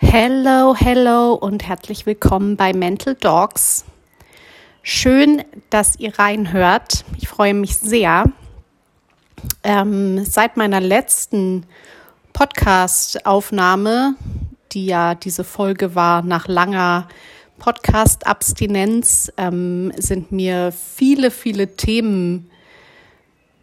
[0.00, 3.84] Hello, hello und herzlich willkommen bei Mental Dogs.
[4.80, 7.04] Schön, dass ihr reinhört.
[7.16, 8.26] Ich freue mich sehr.
[9.64, 11.66] Ähm, seit meiner letzten
[12.32, 14.14] Podcast-Aufnahme,
[14.70, 17.08] die ja diese Folge war nach langer
[17.58, 22.48] Podcast-Abstinenz, ähm, sind mir viele, viele Themen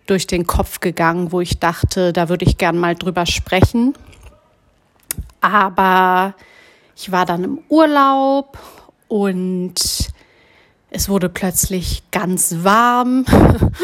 [0.05, 3.95] durch den Kopf gegangen, wo ich dachte, da würde ich gern mal drüber sprechen.
[5.45, 6.33] Aber
[6.95, 8.57] ich war dann im Urlaub
[9.07, 9.75] und
[10.89, 13.25] es wurde plötzlich ganz warm.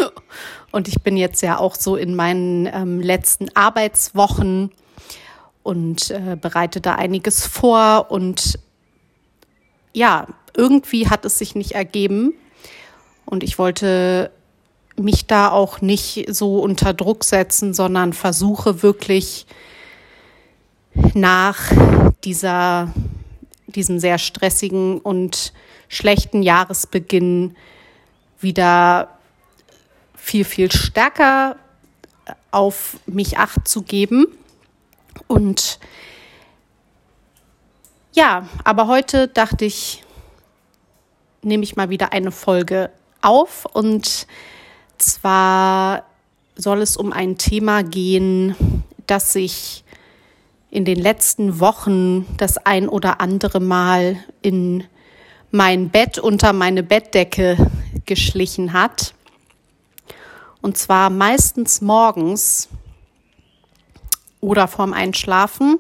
[0.72, 4.72] und ich bin jetzt ja auch so in meinen ähm, letzten Arbeitswochen
[5.62, 8.08] und äh, bereite da einiges vor.
[8.10, 8.58] Und
[9.94, 12.34] ja, irgendwie hat es sich nicht ergeben.
[13.26, 14.32] Und ich wollte
[14.96, 19.46] mich da auch nicht so unter Druck setzen, sondern versuche wirklich
[21.16, 21.72] nach
[22.24, 22.94] dieser,
[23.68, 25.54] diesem sehr stressigen und
[25.88, 27.56] schlechten Jahresbeginn
[28.40, 29.18] wieder
[30.16, 31.56] viel, viel stärker
[32.52, 34.28] auf mich acht zu geben.
[35.28, 35.80] Und
[38.14, 40.04] ja, aber heute dachte ich,
[41.42, 43.66] nehme ich mal wieder eine Folge auf.
[43.66, 44.28] Und
[44.98, 46.04] zwar
[46.56, 48.56] soll es um ein Thema gehen,
[49.08, 49.84] das sich
[50.72, 54.86] in den letzten Wochen das ein oder andere Mal in
[55.52, 57.58] mein Bett unter meine Bettdecke
[58.06, 59.14] geschlichen hat.
[60.62, 62.70] Und zwar meistens morgens
[64.40, 65.78] oder vorm Einschlafen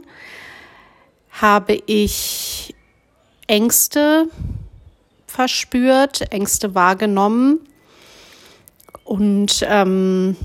[1.30, 2.76] habe ich
[3.48, 4.28] Ängste
[5.26, 7.60] verspürt, Ängste wahrgenommen
[9.06, 10.36] und ähm,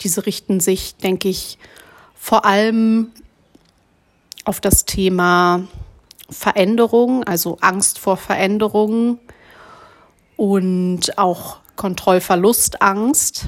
[0.00, 1.58] diese richten sich, denke ich,
[2.26, 3.12] vor allem
[4.44, 5.62] auf das Thema
[6.28, 9.20] Veränderung, also Angst vor Veränderung
[10.36, 13.46] und auch Kontrollverlustangst.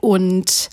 [0.00, 0.70] Und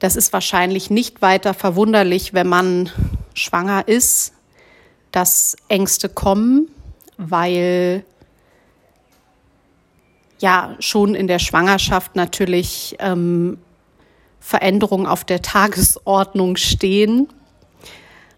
[0.00, 2.90] das ist wahrscheinlich nicht weiter verwunderlich, wenn man
[3.32, 4.32] schwanger ist,
[5.12, 6.66] dass Ängste kommen,
[7.16, 8.04] weil
[10.40, 13.58] ja schon in der Schwangerschaft natürlich ähm,
[14.42, 17.28] Veränderungen auf der Tagesordnung stehen.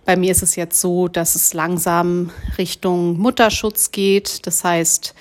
[0.04, 4.46] Bei mir ist es jetzt so, dass es langsam Richtung Mutterschutz geht.
[4.46, 5.14] Das heißt,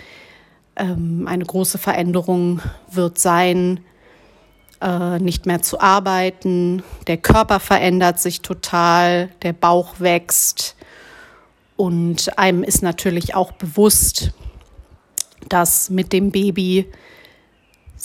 [0.76, 2.60] ähm, eine große Veränderung
[2.92, 3.80] wird sein,
[4.82, 6.84] äh, nicht mehr zu arbeiten.
[7.08, 10.76] Der Körper verändert sich total, der Bauch wächst.
[11.78, 14.32] Und einem ist natürlich auch bewusst,
[15.48, 16.92] dass mit dem Baby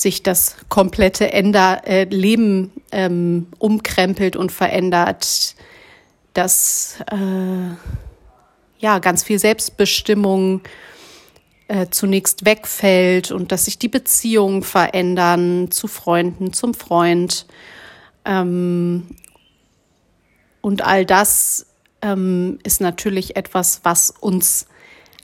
[0.00, 5.56] sich das komplette Änder äh, Leben ähm, umkrempelt und verändert,
[6.34, 7.74] dass äh,
[8.78, 10.60] ja ganz viel Selbstbestimmung
[11.66, 17.46] äh, zunächst wegfällt und dass sich die Beziehungen verändern zu Freunden, zum Freund.
[18.24, 19.08] Ähm,
[20.60, 21.66] und all das
[22.02, 24.66] ähm, ist natürlich etwas, was uns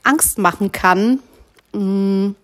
[0.03, 1.19] Angst machen kann.
[1.71, 2.35] Mhm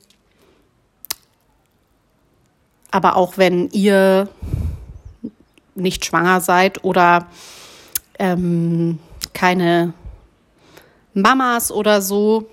[2.91, 4.27] aber auch wenn ihr
[5.75, 7.27] nicht schwanger seid oder
[8.19, 8.99] ähm,
[9.33, 9.93] keine
[11.13, 12.47] Mamas oder so,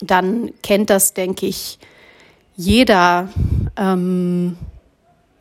[0.00, 1.78] dann kennt das, denke ich,
[2.56, 3.28] jeder
[3.76, 4.56] ähm,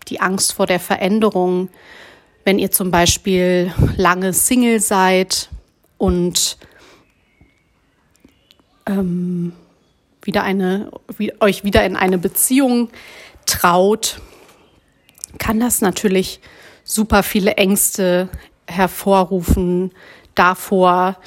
[0.08, 1.70] die Angst vor der Veränderung.
[2.44, 5.50] Wenn ihr zum Beispiel lange Single seid
[5.98, 6.58] und
[8.88, 9.54] ähm,
[10.24, 12.90] wieder eine, wie, euch wieder in eine Beziehung
[13.46, 14.22] traut,
[15.38, 16.40] kann das natürlich
[16.84, 18.30] super viele Ängste
[18.68, 19.92] hervorrufen
[20.36, 21.18] davor,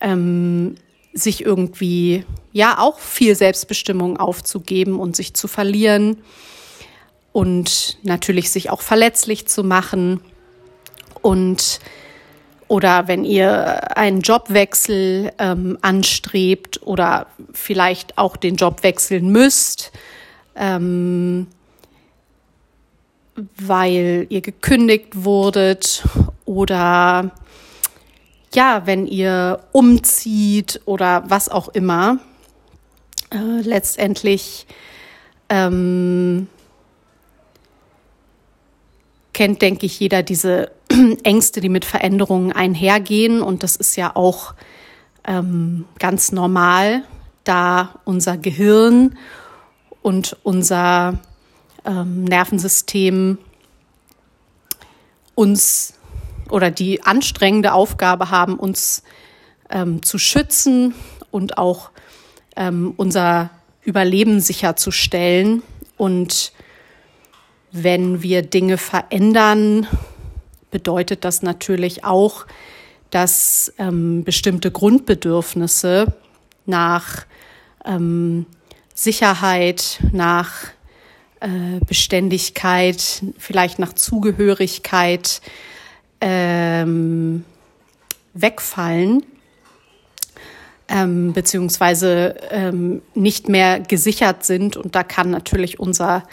[0.00, 0.76] ähm,
[1.12, 6.18] sich irgendwie ja auch viel Selbstbestimmung aufzugeben und sich zu verlieren
[7.32, 10.20] und natürlich sich auch verletzlich zu machen
[11.22, 11.80] und
[12.68, 19.90] oder wenn ihr einen Jobwechsel ähm, anstrebt oder vielleicht auch den Job wechseln müsst,
[20.54, 21.46] ähm,
[23.56, 26.04] weil ihr gekündigt wurdet
[26.44, 27.30] oder
[28.54, 32.18] ja, wenn ihr umzieht oder was auch immer.
[33.30, 34.66] Äh, letztendlich
[35.50, 36.48] ähm,
[39.34, 40.70] kennt, denke ich, jeder diese
[41.22, 43.42] Ängste, die mit Veränderungen einhergehen.
[43.42, 44.54] Und das ist ja auch
[45.24, 47.02] ähm, ganz normal,
[47.44, 49.16] da unser Gehirn
[50.02, 51.18] und unser
[51.88, 53.38] ähm, Nervensystem
[55.34, 55.94] uns
[56.50, 59.02] oder die anstrengende Aufgabe haben, uns
[59.70, 60.94] ähm, zu schützen
[61.30, 61.90] und auch
[62.56, 63.50] ähm, unser
[63.82, 65.62] Überleben sicherzustellen.
[65.96, 66.52] Und
[67.72, 69.86] wenn wir Dinge verändern,
[70.70, 72.46] bedeutet das natürlich auch,
[73.10, 76.14] dass ähm, bestimmte Grundbedürfnisse
[76.66, 77.24] nach
[77.84, 78.46] ähm,
[78.94, 80.52] Sicherheit, nach
[81.40, 85.40] äh, Beständigkeit, vielleicht nach Zugehörigkeit
[86.20, 87.44] ähm,
[88.34, 89.24] wegfallen,
[90.88, 94.76] ähm, beziehungsweise ähm, nicht mehr gesichert sind.
[94.76, 96.24] Und da kann natürlich unser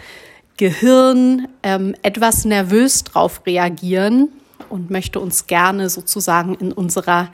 [0.58, 4.30] Gehirn ähm, etwas nervös drauf reagieren
[4.70, 7.30] und möchte uns gerne sozusagen in unserer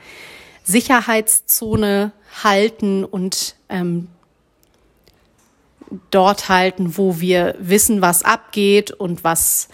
[0.63, 2.11] Sicherheitszone
[2.43, 4.07] halten und ähm,
[6.09, 9.69] dort halten, wo wir wissen, was abgeht und was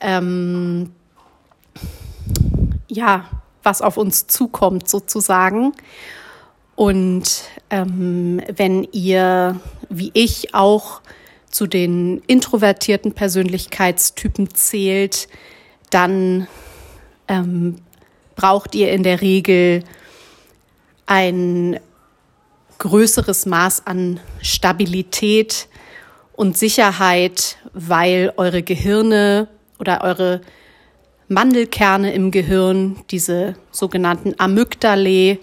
[0.00, 0.92] ähm,
[2.88, 3.28] ja
[3.62, 5.72] was auf uns zukommt sozusagen.
[6.74, 11.00] Und ähm, wenn ihr, wie ich auch,
[11.50, 15.28] zu den introvertierten Persönlichkeitstypen zählt,
[15.90, 16.48] dann
[17.28, 17.76] ähm,
[18.36, 19.84] braucht ihr in der Regel
[21.04, 21.78] ein
[22.78, 25.68] größeres Maß an Stabilität
[26.32, 29.48] und Sicherheit, weil eure Gehirne
[29.78, 30.40] oder eure
[31.28, 35.38] Mandelkerne im Gehirn, diese sogenannten Amygdalae,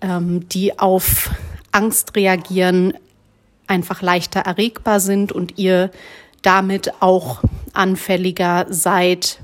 [0.00, 1.30] ähm, die auf
[1.72, 2.94] Angst reagieren,
[3.66, 5.90] einfach leichter erregbar sind und ihr
[6.42, 9.40] damit auch anfälliger seid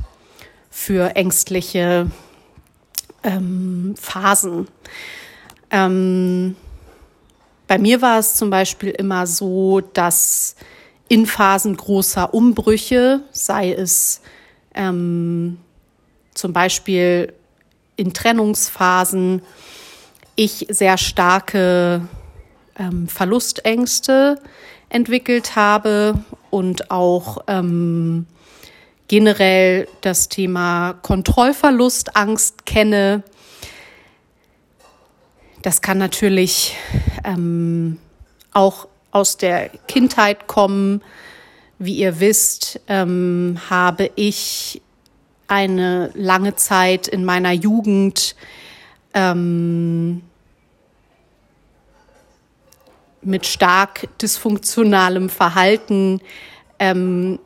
[0.70, 2.10] für ängstliche
[3.22, 4.68] ähm, Phasen.
[5.70, 6.56] Ähm,
[7.72, 10.56] bei mir war es zum Beispiel immer so, dass
[11.08, 14.20] in Phasen großer Umbrüche, sei es
[14.74, 15.56] ähm,
[16.34, 17.32] zum Beispiel
[17.96, 19.40] in Trennungsphasen,
[20.36, 22.06] ich sehr starke
[22.78, 24.38] ähm, Verlustängste
[24.90, 28.26] entwickelt habe und auch ähm,
[29.08, 33.22] generell das Thema Kontrollverlustangst kenne.
[35.62, 36.76] Das kann natürlich
[37.22, 37.98] ähm,
[38.52, 41.02] auch aus der Kindheit kommen.
[41.78, 44.82] Wie ihr wisst, ähm, habe ich
[45.46, 48.34] eine lange Zeit in meiner Jugend
[49.14, 50.22] ähm,
[53.20, 56.20] mit stark dysfunktionalem Verhalten
[56.80, 57.38] ähm,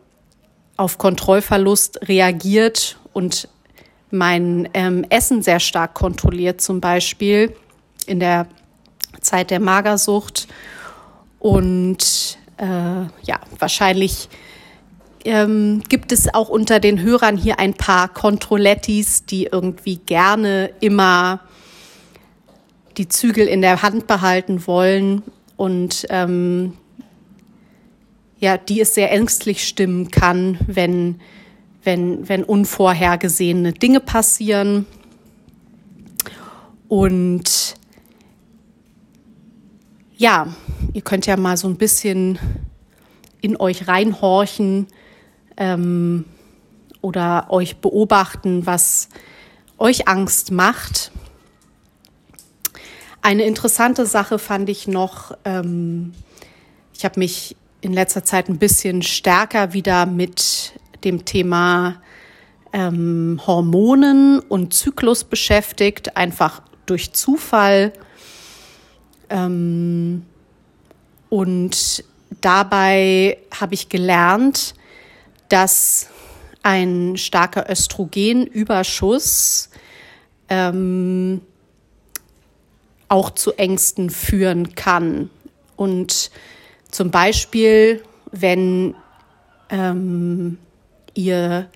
[0.78, 3.48] auf Kontrollverlust reagiert und
[4.10, 7.54] mein ähm, Essen sehr stark kontrolliert, zum Beispiel
[8.06, 8.46] in der
[9.20, 10.48] Zeit der Magersucht.
[11.38, 14.28] Und äh, ja, wahrscheinlich
[15.24, 21.40] ähm, gibt es auch unter den Hörern hier ein paar Controlettis, die irgendwie gerne immer
[22.96, 25.22] die Zügel in der Hand behalten wollen
[25.56, 26.74] und ähm,
[28.38, 31.20] ja, die es sehr ängstlich stimmen kann, wenn,
[31.82, 34.86] wenn, wenn unvorhergesehene Dinge passieren.
[36.88, 37.75] Und
[40.16, 40.48] ja,
[40.92, 42.38] ihr könnt ja mal so ein bisschen
[43.40, 44.86] in euch reinhorchen
[45.56, 46.24] ähm,
[47.00, 49.08] oder euch beobachten, was
[49.78, 51.12] euch Angst macht.
[53.20, 56.14] Eine interessante Sache fand ich noch, ähm,
[56.94, 60.73] ich habe mich in letzter Zeit ein bisschen stärker wieder mit
[61.04, 62.00] dem Thema
[62.73, 67.92] ähm, Hormonen und Zyklus beschäftigt, einfach durch Zufall.
[69.28, 70.25] Ähm,
[71.28, 72.04] und
[72.40, 74.75] dabei habe ich gelernt,
[75.49, 76.09] dass
[76.62, 79.71] ein starker Östrogenüberschuss
[80.49, 81.40] ähm,
[83.09, 85.30] auch zu Ängsten führen kann.
[85.76, 86.30] Und
[86.90, 88.02] zum Beispiel,
[88.33, 88.95] wenn
[89.71, 90.59] ähm,
[91.14, 91.68] ihr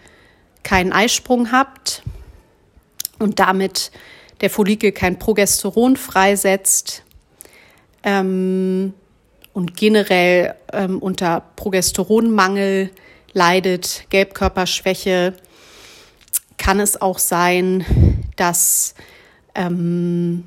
[0.62, 2.02] keinen Eisprung habt
[3.18, 3.90] und damit
[4.40, 7.04] der Follikel kein Progesteron freisetzt
[8.02, 8.94] ähm,
[9.52, 12.90] und generell ähm, unter Progesteronmangel
[13.32, 15.34] leidet, Gelbkörperschwäche,
[16.56, 17.84] kann es auch sein,
[18.36, 18.94] dass
[19.54, 20.44] ähm,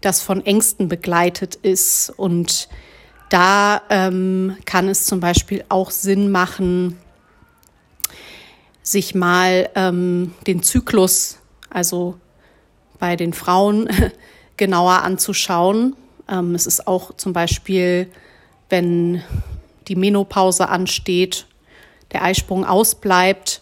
[0.00, 2.10] das von Ängsten begleitet ist.
[2.16, 2.68] Und
[3.28, 6.98] da ähm, kann es zum Beispiel auch Sinn machen,
[8.82, 12.18] sich mal ähm, den Zyklus, also
[12.98, 13.88] bei den Frauen,
[14.56, 15.94] genauer anzuschauen.
[16.30, 18.10] Ähm, es ist auch zum Beispiel,
[18.68, 19.22] wenn
[19.88, 21.46] die Menopause ansteht,
[22.12, 23.60] der Eisprung ausbleibt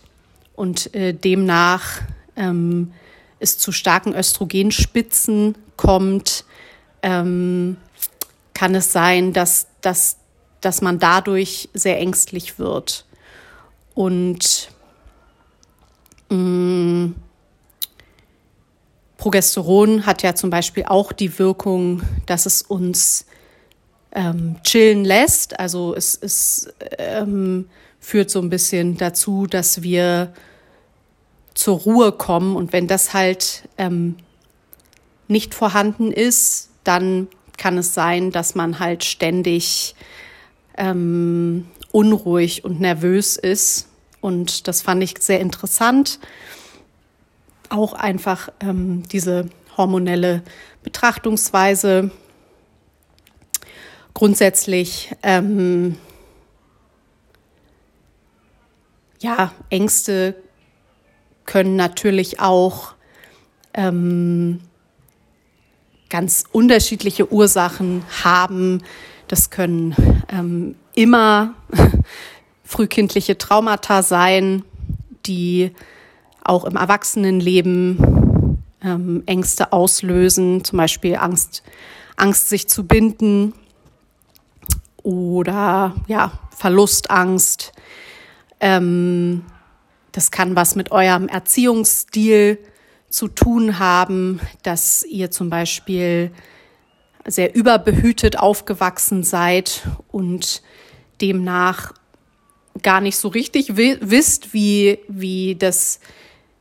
[0.54, 2.02] und äh, demnach
[2.36, 2.92] ähm,
[3.40, 6.44] es zu starken Östrogenspitzen kommt,
[7.02, 7.76] ähm,
[8.54, 10.16] kann es sein, dass, dass,
[10.60, 13.06] dass man dadurch sehr ängstlich wird.
[13.94, 14.70] Und
[16.28, 17.14] mh, mm,
[19.18, 23.26] Progesteron hat ja zum Beispiel auch die Wirkung, dass es uns
[24.12, 25.58] ähm, chillen lässt.
[25.58, 27.68] Also es, es ähm,
[28.00, 30.32] führt so ein bisschen dazu, dass wir
[31.52, 32.54] zur Ruhe kommen.
[32.54, 34.16] Und wenn das halt ähm,
[35.26, 39.96] nicht vorhanden ist, dann kann es sein, dass man halt ständig
[40.76, 43.88] ähm, unruhig und nervös ist.
[44.20, 46.20] Und das fand ich sehr interessant.
[47.68, 50.42] Auch einfach ähm, diese hormonelle
[50.82, 52.10] Betrachtungsweise.
[54.14, 55.96] Grundsätzlich ähm,
[59.20, 60.34] ja, Ängste
[61.44, 62.94] können natürlich auch
[63.74, 64.60] ähm,
[66.08, 68.82] ganz unterschiedliche Ursachen haben.
[69.28, 69.94] Das können
[70.30, 71.54] ähm, immer
[72.64, 74.64] frühkindliche Traumata sein,
[75.26, 75.72] die
[76.48, 81.62] auch im Erwachsenenleben ähm, Ängste auslösen, zum Beispiel Angst,
[82.16, 83.54] Angst, sich zu binden
[85.02, 87.72] oder ja, Verlustangst.
[88.60, 89.44] Ähm,
[90.12, 92.58] das kann was mit eurem Erziehungsstil
[93.08, 96.30] zu tun haben, dass ihr zum Beispiel
[97.26, 100.62] sehr überbehütet aufgewachsen seid und
[101.20, 101.92] demnach
[102.82, 106.00] gar nicht so richtig wisst, wie, wie das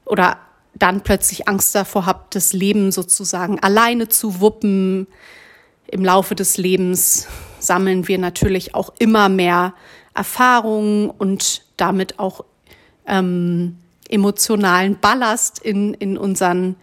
[0.08, 0.38] oder
[0.74, 5.08] dann plötzlich Angst davor habt, das Leben sozusagen alleine zu wuppen.
[5.88, 7.28] Im Laufe des Lebens
[7.60, 9.74] sammeln wir natürlich auch immer mehr
[10.14, 12.44] Erfahrungen und damit auch
[13.06, 13.78] ähm,
[14.10, 16.76] emotionalen Ballast in, in unseren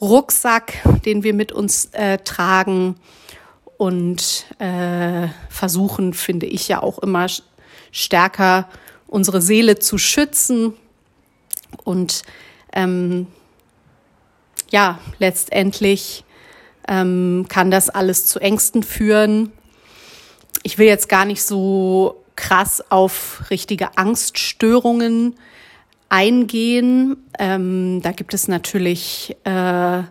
[0.00, 2.96] Rucksack, den wir mit uns äh, tragen
[3.76, 7.26] und äh, versuchen, finde ich ja auch immer
[7.92, 8.68] stärker
[9.06, 10.74] unsere Seele zu schützen
[11.84, 12.22] und
[12.72, 13.26] ähm,
[14.70, 16.24] ja, letztendlich
[16.88, 19.52] ähm, kann das alles zu Ängsten führen.
[20.62, 25.36] Ich will jetzt gar nicht so krass auf richtige Angststörungen
[26.08, 27.16] eingehen.
[27.38, 30.02] Ähm, da gibt es natürlich äh,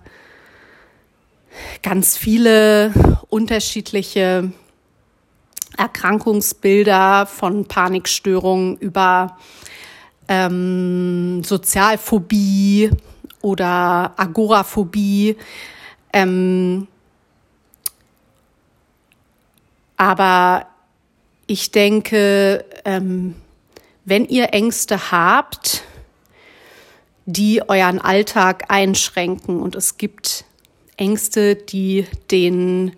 [1.82, 2.94] ganz viele
[3.30, 4.51] unterschiedliche
[5.78, 9.38] Erkrankungsbilder von Panikstörungen über
[10.30, 12.92] ähm, Sozialphobie
[13.42, 15.36] oder Agoraphobie.
[16.14, 16.88] Ähm,
[19.98, 20.68] aber
[21.48, 23.36] ich denke, ähm,
[24.06, 25.84] wenn ihr Ängste habt,
[27.26, 30.46] die euren Alltag einschränken und es gibt
[30.98, 32.96] Ängste, die den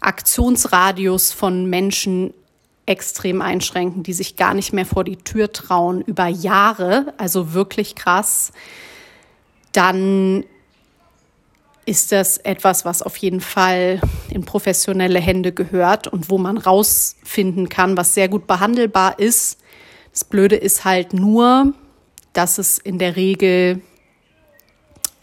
[0.00, 2.32] Aktionsradius von Menschen
[2.86, 7.96] extrem einschränken, die sich gar nicht mehr vor die Tür trauen über Jahre, also wirklich
[7.96, 8.52] krass,
[9.72, 10.44] dann
[11.84, 14.00] ist das etwas, was auf jeden Fall
[14.30, 19.58] in professionelle Hände gehört und wo man rausfinden kann, was sehr gut behandelbar ist.
[20.12, 21.74] Das Blöde ist halt nur,
[22.32, 23.82] dass es in der Regel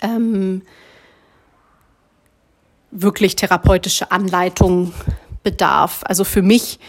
[0.02, 0.62] ähm,
[2.92, 4.94] wirklich therapeutische Anleitung
[5.44, 6.02] bedarf.
[6.06, 6.80] Also für mich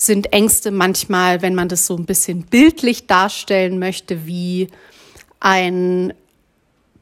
[0.00, 4.68] sind Ängste manchmal, wenn man das so ein bisschen bildlich darstellen möchte, wie
[5.40, 6.14] ein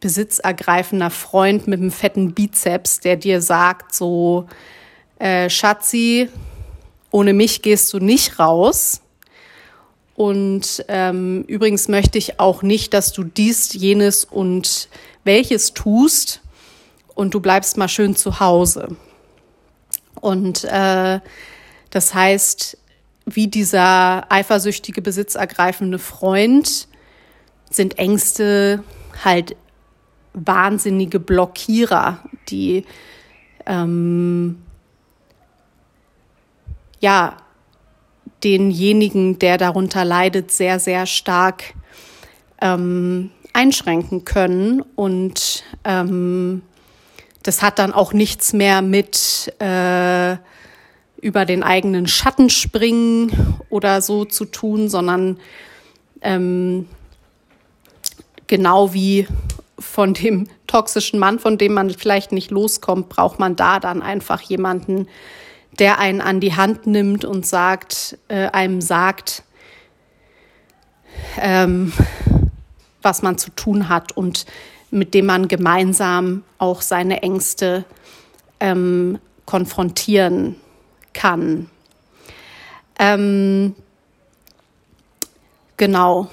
[0.01, 4.49] besitzergreifender Freund mit einem fetten Bizeps, der dir sagt, so,
[5.21, 6.29] äh, Schatzi,
[7.13, 9.01] ohne mich gehst du nicht raus.
[10.17, 14.89] Und ähm, übrigens möchte ich auch nicht, dass du dies, jenes und
[15.23, 16.41] welches tust
[17.15, 18.97] und du bleibst mal schön zu Hause.
[20.21, 21.21] Und äh,
[21.91, 22.78] das heißt,
[23.35, 26.89] wie dieser eifersüchtige, besitzergreifende Freund
[27.71, 28.83] sind Ängste
[29.25, 29.57] halt
[30.33, 32.85] wahnsinnige Blockierer, die
[33.67, 34.63] ähm,
[37.01, 37.37] ja
[38.45, 41.75] denjenigen, der darunter leidet, sehr, sehr stark
[42.61, 44.83] ähm, einschränken können.
[44.95, 46.63] Und ähm,
[47.43, 50.37] das hat dann auch nichts mehr mit äh,
[51.21, 55.39] über den eigenen Schatten springen oder so zu tun, sondern
[56.21, 56.87] ähm,
[58.47, 59.27] genau wie
[59.79, 64.41] von dem toxischen Mann, von dem man vielleicht nicht loskommt, braucht man da dann einfach
[64.43, 65.09] jemanden,
[65.79, 69.45] der einen an die Hand nimmt und sagt, äh, einem sagt,
[71.41, 71.93] ähm,
[73.03, 74.45] was man zu tun hat und
[74.91, 77.85] mit dem man gemeinsam auch seine Ängste
[78.61, 80.57] ähm, konfrontieren
[81.13, 81.71] kann.
[82.99, 83.75] Ähm,
[85.77, 86.29] genau.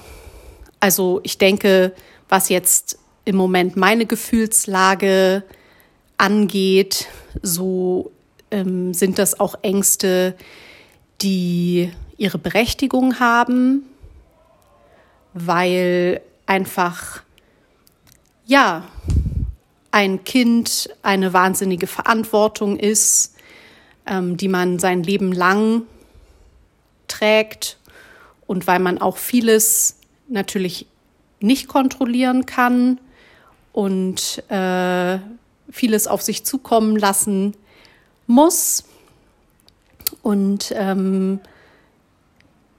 [0.80, 1.92] Also ich denke,
[2.28, 5.42] was jetzt im Moment meine Gefühlslage
[6.18, 7.06] angeht,
[7.42, 8.10] so
[8.50, 10.34] ähm, sind das auch Ängste,
[11.22, 13.82] die ihre Berechtigung haben,
[15.34, 17.22] weil einfach,
[18.46, 18.84] ja,
[19.90, 23.35] ein Kind eine wahnsinnige Verantwortung ist,
[24.06, 25.82] ähm, die man sein Leben lang
[27.08, 27.78] trägt
[28.46, 29.98] und weil man auch vieles
[30.28, 30.86] natürlich
[31.40, 32.98] nicht kontrollieren kann
[33.72, 35.18] und äh,
[35.70, 37.54] vieles auf sich zukommen lassen
[38.26, 38.84] muss.
[40.22, 41.40] Und ähm,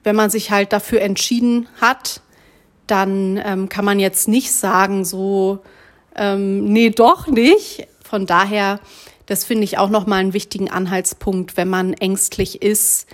[0.02, 2.22] wenn man sich halt dafür entschieden hat,
[2.86, 5.60] dann ähm, kann man jetzt nicht sagen, so,
[6.16, 7.86] ähm, nee, doch nicht.
[8.02, 8.80] Von daher,
[9.28, 13.06] das finde ich auch nochmal einen wichtigen Anhaltspunkt, wenn man ängstlich ist,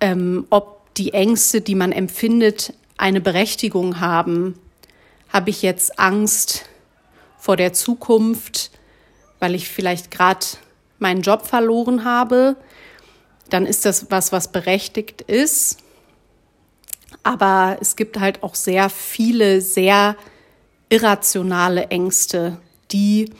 [0.00, 4.58] ähm, ob die Ängste, die man empfindet, eine Berechtigung haben.
[5.28, 6.64] Habe ich jetzt Angst
[7.36, 8.70] vor der Zukunft,
[9.38, 10.46] weil ich vielleicht gerade
[10.98, 12.56] meinen Job verloren habe?
[13.50, 15.76] Dann ist das was, was berechtigt ist.
[17.22, 20.16] Aber es gibt halt auch sehr viele, sehr
[20.88, 22.56] irrationale Ängste,
[22.92, 23.30] die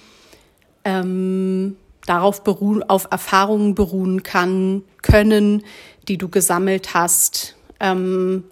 [0.88, 1.76] ähm,
[2.06, 5.62] darauf beruhen, auf Erfahrungen beruhen kann, können,
[6.08, 7.56] die du gesammelt hast.
[7.78, 8.44] Ähm,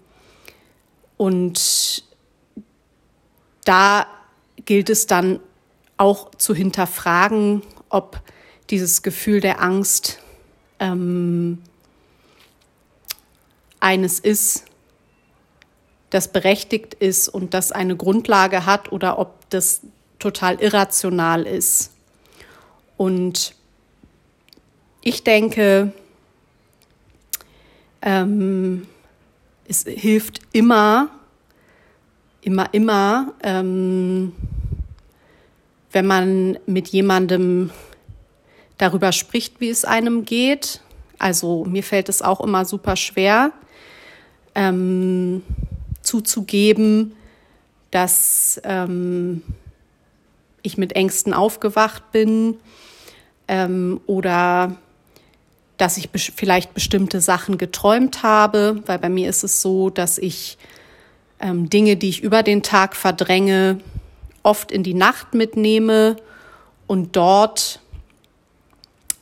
[1.17, 2.03] und
[3.65, 4.05] da
[4.65, 5.39] gilt es dann
[5.97, 8.21] auch zu hinterfragen, ob
[8.69, 10.19] dieses Gefühl der Angst
[10.79, 11.63] ähm,
[13.79, 14.65] eines ist,
[16.11, 19.81] das berechtigt ist und das eine Grundlage hat oder ob das
[20.19, 21.96] total irrational ist.
[22.97, 23.53] Und
[25.01, 25.93] ich denke,
[28.01, 28.87] ähm,
[29.67, 31.09] es hilft immer,
[32.41, 34.33] immer, immer, ähm,
[35.91, 37.69] wenn man mit jemandem
[38.77, 40.81] darüber spricht, wie es einem geht.
[41.19, 43.51] Also mir fällt es auch immer super schwer,
[44.55, 45.43] ähm,
[46.01, 47.15] zuzugeben,
[47.91, 49.41] dass ähm,
[50.67, 52.57] ich mit Ängsten aufgewacht bin
[53.47, 54.77] ähm, oder
[55.77, 60.57] dass ich vielleicht bestimmte Sachen geträumt habe, weil bei mir ist es so, dass ich
[61.39, 63.79] ähm, Dinge, die ich über den Tag verdränge,
[64.43, 66.17] oft in die Nacht mitnehme
[66.87, 67.79] und dort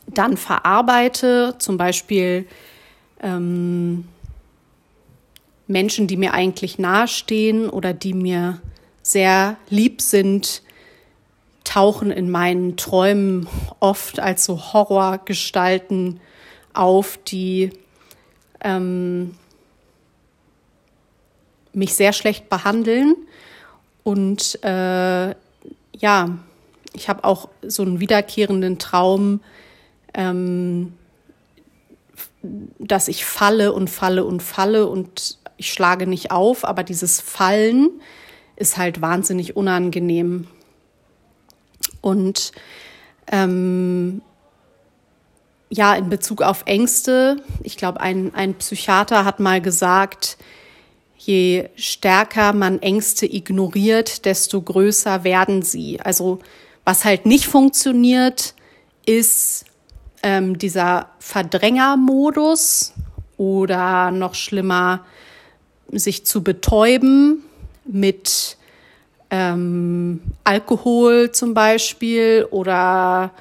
[0.07, 2.47] dann verarbeite, zum Beispiel
[3.21, 4.05] ähm,
[5.67, 8.61] Menschen, die mir eigentlich nahestehen oder die mir
[9.01, 10.61] sehr lieb sind,
[11.65, 13.47] tauchen in meinen Träumen
[13.81, 16.21] oft als so Horrorgestalten
[16.73, 17.71] auf, die
[18.61, 19.35] ähm,
[21.73, 23.15] mich sehr schlecht behandeln.
[24.03, 25.35] Und äh,
[25.97, 26.37] ja,
[26.93, 29.41] ich habe auch so einen wiederkehrenden Traum,
[30.13, 30.93] ähm,
[32.79, 37.89] dass ich falle und falle und falle und ich schlage nicht auf, aber dieses Fallen
[38.55, 40.47] ist halt wahnsinnig unangenehm.
[42.05, 42.51] Und
[43.31, 44.21] ähm,
[45.71, 50.37] ja, in Bezug auf Ängste, ich glaube, ein, ein Psychiater hat mal gesagt,
[51.17, 55.99] je stärker man Ängste ignoriert, desto größer werden sie.
[55.99, 56.37] Also
[56.83, 58.53] was halt nicht funktioniert,
[59.07, 59.65] ist
[60.21, 62.93] ähm, dieser Verdrängermodus
[63.37, 65.03] oder noch schlimmer,
[65.91, 67.43] sich zu betäuben
[67.83, 68.57] mit
[69.29, 73.31] ähm, Alkohol zum Beispiel oder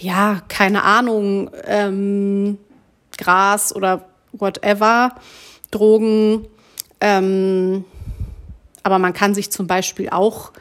[0.00, 2.58] ja, keine Ahnung, ähm,
[3.16, 5.14] Gras oder whatever,
[5.70, 6.46] Drogen.
[7.00, 7.84] Ähm,
[8.82, 10.52] aber man kann sich zum Beispiel auch,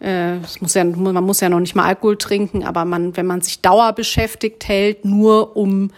[0.00, 3.40] äh, muss ja, man muss ja noch nicht mal Alkohol trinken, aber man, wenn man
[3.40, 5.90] sich dauer beschäftigt hält, nur um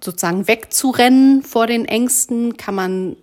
[0.00, 3.16] sozusagen wegzurennen vor den Ängsten, kann man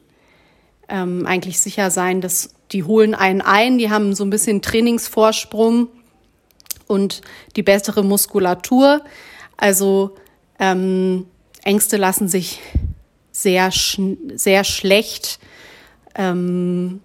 [0.91, 5.87] ähm, eigentlich sicher sein, dass die holen einen ein, die haben so ein bisschen Trainingsvorsprung
[6.87, 7.21] und
[7.55, 9.01] die bessere Muskulatur.
[9.57, 10.15] Also
[10.59, 11.25] ähm,
[11.63, 12.59] Ängste lassen sich
[13.31, 13.71] sehr,
[14.35, 15.39] sehr schlecht
[16.15, 16.99] ähm,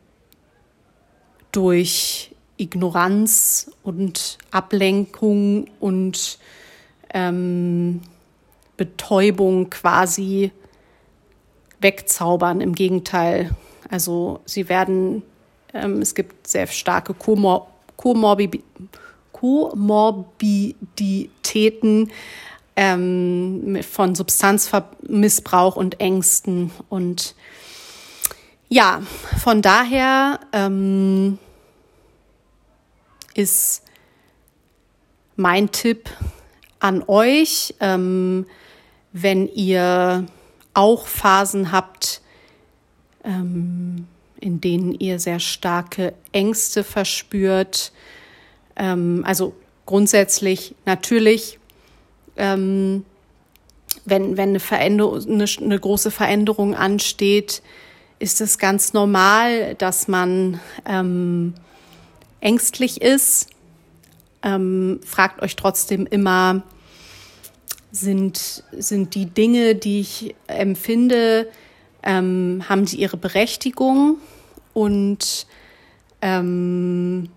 [1.53, 6.38] durch Ignoranz und Ablenkung und
[7.14, 8.01] ähm,
[8.77, 10.51] Betäubung quasi
[11.81, 12.61] wegzaubern.
[12.61, 13.51] Im Gegenteil.
[13.88, 15.22] Also sie werden,
[15.72, 18.62] ähm, es gibt sehr starke Komor Komorbi
[19.33, 22.11] Komorbiditäten
[22.75, 26.70] ähm, von Substanzmissbrauch und Ängsten.
[26.88, 27.35] Und
[28.68, 29.03] ja,
[29.42, 31.38] von daher ähm,
[33.35, 33.83] ist
[35.37, 36.09] mein Tipp
[36.81, 38.46] an euch, ähm,
[39.12, 40.27] wenn ihr
[40.75, 42.20] auch Phasen habt,
[43.27, 44.07] ähm,
[44.41, 47.93] in denen ihr sehr starke Ängste verspürt.
[48.77, 51.59] Ähm, also grundsätzlich natürlich,
[52.37, 53.05] ähm,
[54.05, 57.62] wenn, wenn eine, eine, eine große Veränderung ansteht,
[58.19, 61.55] ist es ganz normal, dass man ähm,
[62.41, 63.51] ängstlich ist.
[64.43, 66.62] Ähm, fragt euch trotzdem immer,
[67.91, 71.49] sind, sind die Dinge, die ich empfinde,
[72.07, 74.19] ähm, haben die ihre Berechtigung
[74.73, 75.47] und
[76.23, 77.29] ähm,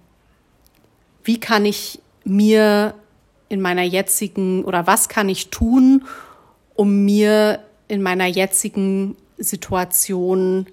[1.23, 2.93] wie kann ich mir
[3.49, 6.05] in meiner jetzigen oder was kann ich tun,
[6.75, 10.67] um mir in meiner jetzigen Situation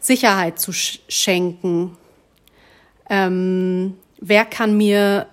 [0.00, 1.96] Sicherheit zu sch schenken?
[3.10, 5.26] Ähm, wer kann mir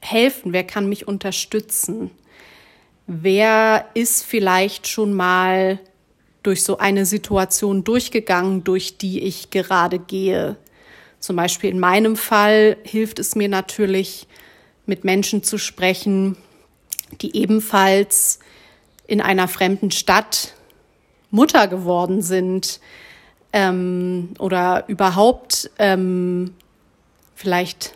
[0.00, 0.52] helfen?
[0.52, 2.10] Wer kann mich unterstützen?
[3.06, 5.80] Wer ist vielleicht schon mal
[6.46, 10.56] durch so eine Situation durchgegangen, durch die ich gerade gehe?
[11.18, 14.26] Zum Beispiel in meinem Fall hilft es mir natürlich,
[14.86, 16.36] mit Menschen zu sprechen,
[17.20, 18.38] die ebenfalls
[19.08, 20.54] in einer fremden Stadt
[21.30, 22.80] Mutter geworden sind
[23.52, 26.54] ähm, oder überhaupt ähm,
[27.34, 27.94] vielleicht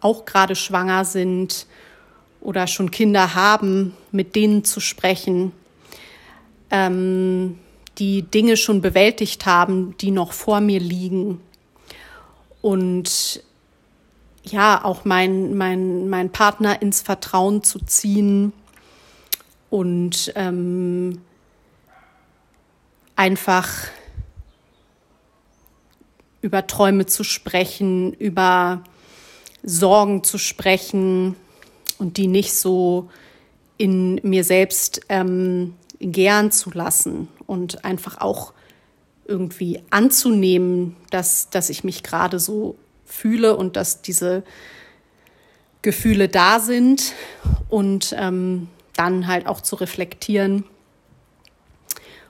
[0.00, 1.66] auch gerade schwanger sind
[2.40, 5.52] oder schon Kinder haben, mit denen zu sprechen,
[6.70, 7.58] ähm,
[8.00, 11.40] die Dinge schon bewältigt haben, die noch vor mir liegen.
[12.62, 13.44] Und
[14.42, 18.54] ja, auch mein, mein, mein Partner ins Vertrauen zu ziehen
[19.68, 21.20] und ähm,
[23.16, 23.68] einfach
[26.40, 28.82] über Träume zu sprechen, über
[29.62, 31.36] Sorgen zu sprechen
[31.98, 33.10] und die nicht so
[33.76, 38.52] in mir selbst ähm, gern zu lassen und einfach auch
[39.24, 44.44] irgendwie anzunehmen, dass, dass ich mich gerade so fühle und dass diese
[45.82, 47.12] Gefühle da sind
[47.68, 50.62] und ähm, dann halt auch zu reflektieren.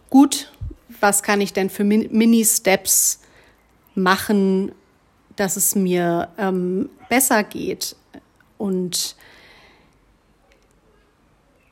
[0.09, 0.50] Gut,
[1.00, 3.20] was kann ich denn für Mini-Steps
[3.94, 4.72] machen,
[5.37, 7.94] dass es mir ähm, besser geht?
[8.56, 9.16] Und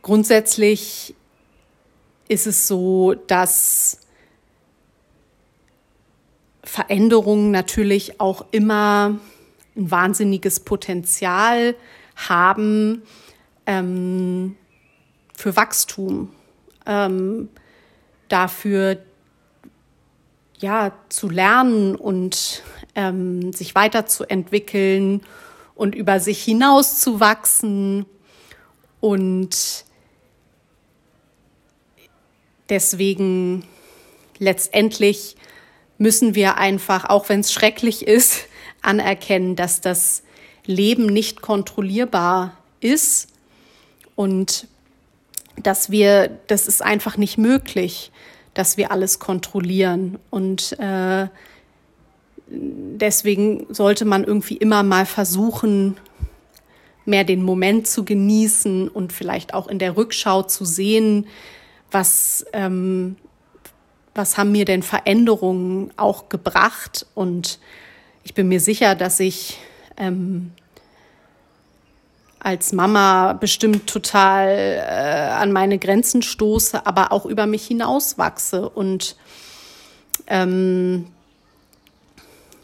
[0.03, 1.15] grundsätzlich
[2.29, 4.01] ist es so, dass
[6.63, 9.19] Veränderungen natürlich auch immer
[9.77, 11.75] ein wahnsinniges Potenzial
[12.17, 13.03] haben
[13.67, 14.57] ähm,
[15.35, 16.31] für Wachstum,
[16.85, 17.49] ähm,
[18.29, 18.99] dafür
[20.59, 22.63] ja zu lernen und
[22.95, 25.23] ähm, sich weiterzuentwickeln
[25.75, 28.05] und über sich hinaus zu wachsen
[29.01, 29.85] und
[32.69, 33.65] deswegen
[34.39, 35.37] letztendlich
[35.99, 38.47] müssen wir einfach, auch wenn es schrecklich ist,
[38.83, 40.23] anerkennen, dass das
[40.65, 43.29] Leben nicht kontrollierbar ist
[44.15, 44.67] und
[45.63, 48.13] dass wir, das ist einfach nicht möglich,
[48.55, 50.19] dass wir alles kontrollieren.
[50.31, 51.29] Und äh,
[52.49, 55.97] deswegen sollte man irgendwie immer mal versuchen,
[57.05, 61.27] mehr den Moment zu genießen und vielleicht auch in der Rückschau zu sehen,
[61.91, 63.17] was ähm,
[64.19, 67.07] was haben mir denn Veränderungen auch gebracht?
[67.15, 67.61] Und
[68.25, 69.59] ich bin mir sicher, dass ich
[69.97, 70.53] ähm,
[72.41, 78.69] als Mama bestimmt total äh, an meine Grenzen stoße, aber auch über mich hinauswachse.
[78.69, 79.17] Und
[80.27, 81.07] ähm,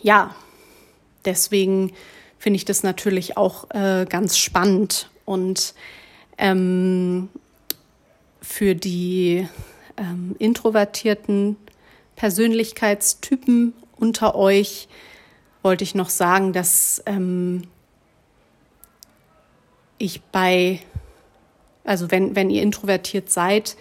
[0.02, 0.34] ja,
[1.24, 1.92] deswegen
[2.38, 5.08] finde ich das natürlich auch äh, ganz spannend.
[5.24, 5.74] Und
[6.36, 7.28] ähm,
[8.44, 9.48] für die
[9.96, 11.56] ähm, introvertierten
[12.16, 14.88] Persönlichkeitstypen unter euch
[15.62, 17.62] wollte ich noch sagen, dass ähm,
[19.98, 20.80] ich bei,
[21.84, 23.76] also wenn, wenn ihr introvertiert seid,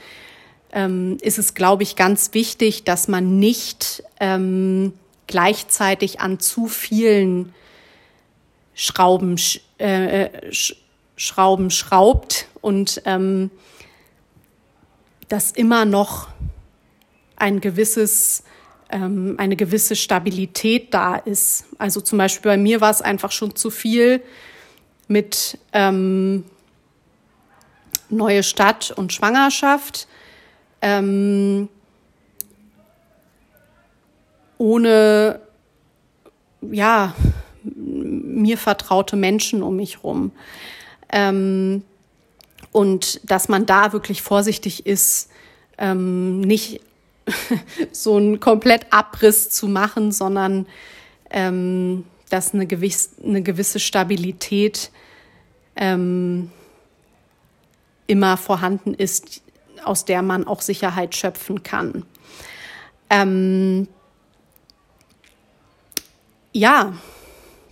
[0.71, 4.93] ähm, ist es, glaube ich, ganz wichtig, dass man nicht ähm,
[5.28, 7.54] gleichzeitig an zu vielen
[8.73, 9.36] Schrauben,
[9.78, 10.30] äh,
[11.15, 13.52] Schrauben schraubt und ähm,
[15.33, 16.27] dass immer noch
[17.37, 18.43] ein gewisses
[18.91, 21.65] ähm, eine gewisse Stabilität da ist.
[21.79, 24.21] Also zum Beispiel bei mir war es einfach schon zu viel
[25.07, 26.45] mit ähm,
[28.09, 30.07] neue Stadt und Schwangerschaft.
[30.83, 31.67] Ähm,
[34.59, 35.39] ohne
[36.61, 37.15] ja
[37.63, 40.31] mir vertraute Menschen um mich rum.
[41.11, 41.81] Ähm,
[42.73, 45.29] und dass man da wirklich vorsichtig ist,
[45.77, 46.81] ähm, nicht
[47.93, 50.65] so einen komplett Abriss zu machen, sondern
[51.29, 54.91] ähm, dass eine, gewiss, eine gewisse Stabilität
[55.75, 56.51] ähm,
[58.07, 59.41] immer vorhanden ist,
[59.86, 62.05] aus der man auch Sicherheit schöpfen kann.
[63.09, 63.88] Ähm,
[66.53, 66.93] ja,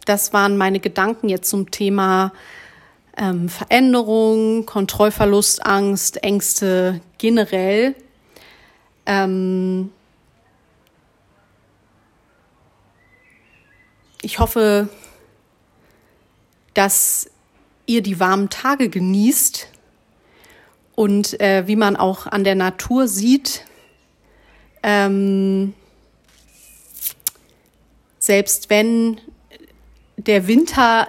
[0.05, 2.33] das waren meine Gedanken jetzt zum Thema
[3.17, 7.95] ähm, Veränderung, Kontrollverlust, Angst, Ängste generell.
[9.05, 9.91] Ähm
[14.21, 14.89] ich hoffe,
[16.73, 17.29] dass
[17.85, 19.67] ihr die warmen Tage genießt
[20.95, 23.65] und äh, wie man auch an der Natur sieht,
[24.83, 25.73] ähm,
[28.19, 29.19] selbst wenn
[30.17, 31.07] der Winter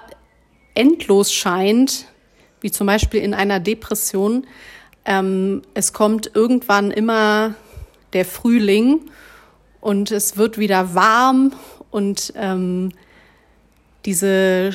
[0.74, 2.06] endlos scheint,
[2.60, 4.46] wie zum Beispiel in einer Depression,
[5.04, 7.54] ähm, es kommt irgendwann immer
[8.12, 9.10] der Frühling
[9.80, 11.52] und es wird wieder warm
[11.90, 12.92] und ähm,
[14.04, 14.70] diese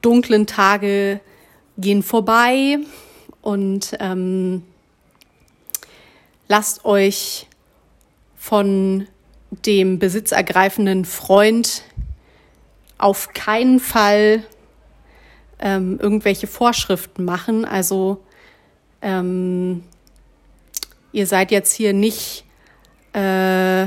[0.00, 1.20] dunklen Tage
[1.76, 2.78] gehen vorbei
[3.42, 4.62] und ähm,
[6.48, 7.48] lasst euch
[8.36, 9.06] von
[9.50, 11.82] dem besitzergreifenden Freund
[12.98, 14.44] auf keinen Fall
[15.64, 17.64] ähm, irgendwelche Vorschriften machen.
[17.64, 18.22] Also
[19.02, 19.82] ähm,
[21.10, 22.44] ihr seid jetzt hier nicht
[23.14, 23.86] äh,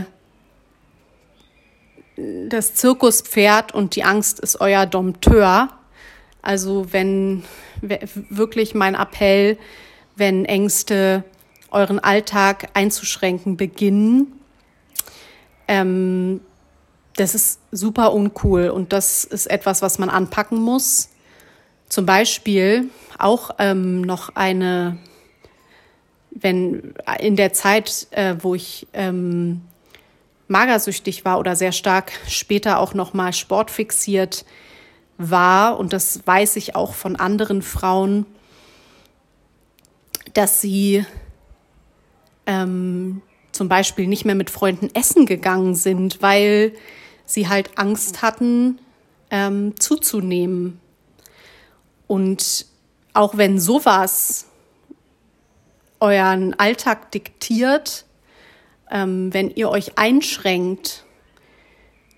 [2.49, 5.69] das Zirkuspferd und die Angst ist euer Dompteur.
[6.41, 7.43] Also wenn
[7.81, 9.57] wirklich mein Appell,
[10.15, 11.23] wenn Ängste
[11.69, 14.33] euren Alltag einzuschränken beginnen,
[15.67, 16.41] ähm,
[17.17, 21.09] das ist super uncool und das ist etwas, was man anpacken muss.
[21.89, 24.97] Zum Beispiel auch ähm, noch eine,
[26.31, 29.61] wenn in der Zeit, äh, wo ich ähm,
[30.47, 34.45] magersüchtig war oder sehr stark später auch noch mal sportfixiert
[35.17, 38.25] war und das weiß ich auch von anderen Frauen,
[40.33, 41.05] dass sie
[42.45, 43.21] ähm,
[43.51, 46.73] zum Beispiel nicht mehr mit Freunden essen gegangen sind, weil
[47.25, 48.79] sie halt Angst hatten,
[49.31, 50.79] ähm, zuzunehmen.
[52.07, 52.65] Und
[53.13, 54.45] auch wenn sowas
[55.99, 58.05] euren Alltag diktiert,
[58.89, 61.03] ähm, wenn ihr euch einschränkt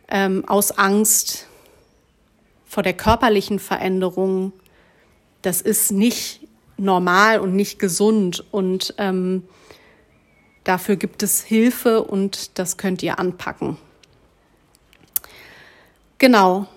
[0.08, 1.48] ähm, aus Angst
[2.66, 4.54] vor der körperlichen Veränderung,
[5.42, 6.48] das ist nicht
[6.78, 8.46] normal und nicht gesund.
[8.52, 9.44] Und ähm,
[10.70, 13.78] Dafür gibt es Hilfe und das könnt ihr anpacken.
[16.20, 16.68] Genau.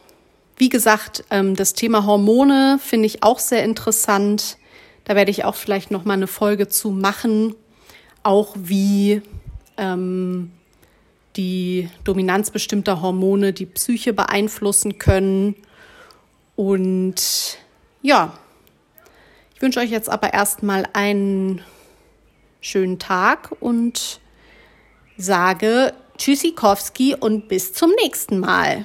[0.57, 4.59] Wie gesagt, ähm, das Thema Hormone finde ich auch sehr interessant.
[5.05, 7.55] Da werde ich auch vielleicht noch mal eine Folge zu machen,
[8.23, 9.23] auch wie
[9.77, 10.53] ähm,
[11.37, 15.57] die Dominanz bestimmter Hormone die Psyche beeinflussen können.
[16.57, 17.59] Und
[18.03, 18.39] ja,
[19.55, 21.63] ich wünsche euch jetzt aber erstmal einen
[22.61, 24.21] schönen Tag und
[25.17, 28.85] sage Tschüssikowski und bis zum nächsten Mal.